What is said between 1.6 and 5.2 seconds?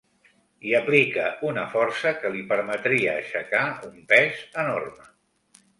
força que li permetria aixecar un pes enorme.